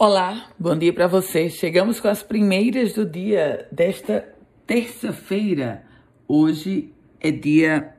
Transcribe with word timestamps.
Olá, 0.00 0.46
bom 0.56 0.78
dia 0.78 0.92
para 0.92 1.08
você. 1.08 1.50
Chegamos 1.50 1.98
com 1.98 2.06
as 2.06 2.22
primeiras 2.22 2.92
do 2.92 3.04
dia 3.04 3.66
desta 3.72 4.32
terça-feira. 4.64 5.82
Hoje 6.28 6.92
é 7.20 7.32
dia 7.32 7.96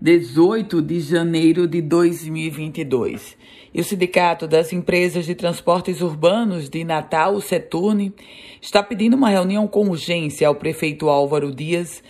18 0.00 0.80
de 0.80 1.00
janeiro 1.00 1.66
de 1.66 1.82
2022. 1.82 3.36
E 3.74 3.80
o 3.80 3.84
Sindicato 3.84 4.46
das 4.46 4.72
Empresas 4.72 5.26
de 5.26 5.34
Transportes 5.34 6.00
Urbanos 6.02 6.68
de 6.68 6.84
Natal, 6.84 7.34
o 7.34 7.40
Seturne, 7.40 8.14
está 8.62 8.80
pedindo 8.80 9.16
uma 9.16 9.28
reunião 9.28 9.66
com 9.66 9.88
urgência 9.88 10.46
ao 10.46 10.54
prefeito 10.54 11.08
Álvaro 11.08 11.52
Dias 11.52 12.00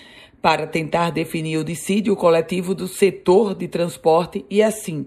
para 0.49 0.67
tentar 0.67 1.11
definir 1.11 1.59
o 1.59 1.63
dissídio 1.63 2.17
coletivo 2.17 2.75
do 2.75 2.89
setor 2.89 3.55
de 3.55 3.69
transporte 3.69 4.47
e, 4.49 4.63
assim, 4.63 5.07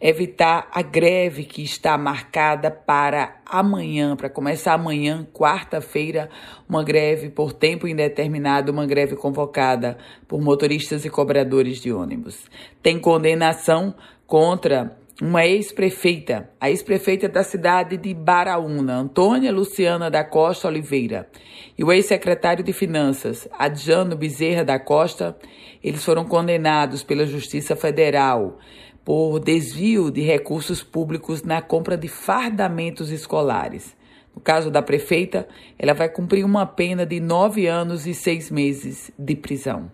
evitar 0.00 0.66
a 0.72 0.80
greve 0.80 1.44
que 1.44 1.62
está 1.62 1.98
marcada 1.98 2.70
para 2.70 3.36
amanhã, 3.44 4.16
para 4.16 4.30
começar 4.30 4.72
amanhã, 4.72 5.28
quarta-feira, 5.30 6.30
uma 6.66 6.82
greve 6.82 7.28
por 7.28 7.52
tempo 7.52 7.86
indeterminado, 7.86 8.72
uma 8.72 8.86
greve 8.86 9.14
convocada 9.14 9.98
por 10.26 10.40
motoristas 10.40 11.04
e 11.04 11.10
cobradores 11.10 11.82
de 11.82 11.92
ônibus. 11.92 12.46
Tem 12.82 12.98
condenação 12.98 13.94
contra 14.26 14.96
uma 15.20 15.44
ex-prefeita, 15.44 16.48
a 16.60 16.70
ex-prefeita 16.70 17.28
da 17.28 17.42
cidade 17.42 17.96
de 17.96 18.14
Baraúna, 18.14 18.94
Antônia 18.94 19.52
Luciana 19.52 20.08
da 20.08 20.22
Costa 20.22 20.68
Oliveira, 20.68 21.28
e 21.76 21.82
o 21.82 21.92
ex-secretário 21.92 22.62
de 22.62 22.72
Finanças, 22.72 23.48
Adjano 23.58 24.16
Bezerra 24.16 24.64
da 24.64 24.78
Costa, 24.78 25.36
eles 25.82 26.04
foram 26.04 26.24
condenados 26.24 27.02
pela 27.02 27.26
Justiça 27.26 27.74
Federal 27.74 28.58
por 29.04 29.40
desvio 29.40 30.10
de 30.10 30.20
recursos 30.20 30.84
públicos 30.84 31.42
na 31.42 31.60
compra 31.60 31.96
de 31.96 32.06
fardamentos 32.06 33.10
escolares. 33.10 33.96
No 34.34 34.40
caso 34.40 34.70
da 34.70 34.82
prefeita, 34.82 35.48
ela 35.76 35.94
vai 35.94 36.08
cumprir 36.08 36.44
uma 36.44 36.64
pena 36.64 37.04
de 37.04 37.18
nove 37.18 37.66
anos 37.66 38.06
e 38.06 38.14
seis 38.14 38.52
meses 38.52 39.10
de 39.18 39.34
prisão. 39.34 39.90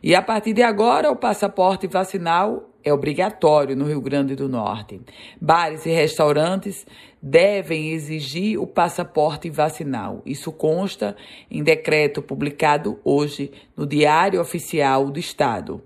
E 0.00 0.14
a 0.14 0.22
partir 0.22 0.52
de 0.52 0.62
agora, 0.62 1.10
o 1.10 1.16
passaporte 1.16 1.86
vacinal 1.88 2.71
é 2.84 2.92
obrigatório 2.92 3.76
no 3.76 3.84
Rio 3.86 4.00
Grande 4.00 4.34
do 4.34 4.48
Norte. 4.48 5.00
Bares 5.40 5.86
e 5.86 5.90
restaurantes 5.90 6.86
devem 7.20 7.90
exigir 7.90 8.60
o 8.60 8.66
passaporte 8.66 9.48
vacinal. 9.48 10.22
Isso 10.26 10.50
consta 10.50 11.16
em 11.50 11.62
decreto 11.62 12.20
publicado 12.20 12.98
hoje 13.04 13.52
no 13.76 13.86
Diário 13.86 14.40
Oficial 14.40 15.10
do 15.10 15.20
Estado. 15.20 15.82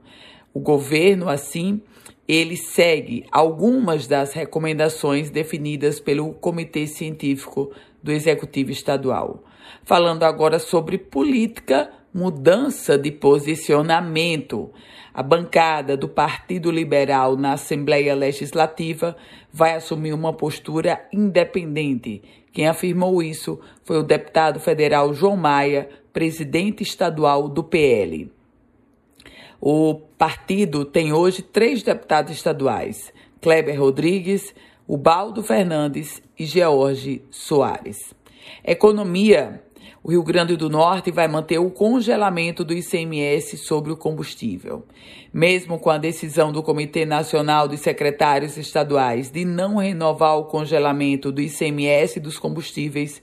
O 0.54 0.60
governo, 0.60 1.28
assim, 1.28 1.82
ele 2.26 2.56
segue 2.56 3.24
algumas 3.30 4.06
das 4.06 4.32
recomendações 4.32 5.30
definidas 5.30 6.00
pelo 6.00 6.32
Comitê 6.32 6.86
Científico 6.86 7.70
do 8.02 8.10
Executivo 8.10 8.70
Estadual. 8.70 9.44
Falando 9.84 10.22
agora 10.22 10.58
sobre 10.58 10.96
política 10.96 11.90
mudança 12.16 12.96
de 12.96 13.12
posicionamento. 13.12 14.70
A 15.12 15.22
bancada 15.22 15.98
do 15.98 16.08
Partido 16.08 16.70
Liberal 16.70 17.36
na 17.36 17.52
Assembleia 17.52 18.14
Legislativa 18.14 19.14
vai 19.52 19.74
assumir 19.74 20.14
uma 20.14 20.32
postura 20.32 21.06
independente. 21.12 22.22
Quem 22.54 22.66
afirmou 22.66 23.22
isso 23.22 23.60
foi 23.84 23.98
o 23.98 24.02
deputado 24.02 24.58
federal 24.58 25.12
João 25.12 25.36
Maia, 25.36 25.90
presidente 26.10 26.82
estadual 26.82 27.50
do 27.50 27.62
PL. 27.62 28.32
O 29.60 29.94
partido 30.16 30.86
tem 30.86 31.12
hoje 31.12 31.42
três 31.42 31.82
deputados 31.82 32.32
estaduais: 32.32 33.12
Kleber 33.42 33.78
Rodrigues, 33.78 34.54
Ubaldo 34.88 35.42
Fernandes 35.42 36.22
e 36.38 36.46
George 36.46 37.22
Soares. 37.30 38.14
Economia 38.64 39.62
o 40.02 40.10
Rio 40.10 40.22
Grande 40.22 40.56
do 40.56 40.70
Norte 40.70 41.10
vai 41.10 41.26
manter 41.28 41.58
o 41.58 41.70
congelamento 41.70 42.64
do 42.64 42.72
ICMS 42.72 43.58
sobre 43.58 43.92
o 43.92 43.96
combustível. 43.96 44.84
Mesmo 45.32 45.78
com 45.78 45.90
a 45.90 45.98
decisão 45.98 46.52
do 46.52 46.62
Comitê 46.62 47.04
Nacional 47.04 47.66
dos 47.66 47.80
Secretários 47.80 48.56
Estaduais 48.56 49.30
de 49.30 49.44
não 49.44 49.76
renovar 49.76 50.38
o 50.38 50.44
congelamento 50.44 51.32
do 51.32 51.40
ICMS 51.40 52.20
dos 52.20 52.38
combustíveis, 52.38 53.22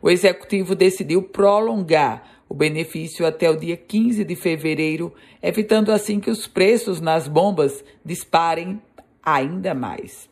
o 0.00 0.10
Executivo 0.10 0.74
decidiu 0.74 1.22
prolongar 1.22 2.42
o 2.48 2.54
benefício 2.54 3.26
até 3.26 3.48
o 3.48 3.56
dia 3.56 3.76
15 3.76 4.24
de 4.24 4.36
fevereiro, 4.36 5.14
evitando 5.42 5.90
assim 5.90 6.20
que 6.20 6.30
os 6.30 6.46
preços 6.46 7.00
nas 7.00 7.26
bombas 7.26 7.82
disparem 8.04 8.80
ainda 9.22 9.72
mais. 9.72 10.28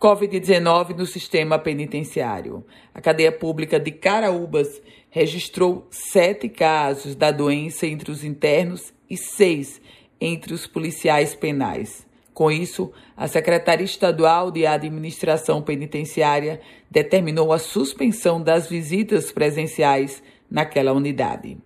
Covid-19 0.00 0.96
no 0.96 1.06
sistema 1.06 1.58
penitenciário. 1.58 2.64
A 2.94 3.00
cadeia 3.00 3.32
pública 3.32 3.80
de 3.80 3.90
Caraúbas 3.90 4.80
registrou 5.10 5.86
sete 5.90 6.48
casos 6.48 7.14
da 7.14 7.30
doença 7.30 7.86
entre 7.86 8.10
os 8.10 8.22
internos 8.22 8.92
e 9.08 9.16
seis 9.16 9.80
entre 10.20 10.52
os 10.52 10.66
policiais 10.66 11.34
penais. 11.34 12.06
Com 12.34 12.50
isso, 12.50 12.92
a 13.16 13.26
Secretaria 13.26 13.84
Estadual 13.84 14.50
de 14.50 14.66
Administração 14.66 15.62
Penitenciária 15.62 16.60
determinou 16.90 17.50
a 17.50 17.58
suspensão 17.58 18.42
das 18.42 18.68
visitas 18.68 19.32
presenciais 19.32 20.22
naquela 20.50 20.92
unidade. 20.92 21.56